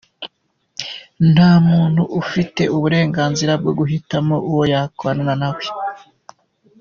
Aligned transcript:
Nta 1.33 1.51
muntu 1.69 2.01
ufite 2.21 2.61
uburenganzira 2.75 3.53
bwo 3.61 3.71
guhitamo 3.79 4.35
uwo 4.49 4.63
yakorana 4.73 5.33
na 5.41 5.49
we. 5.55 5.65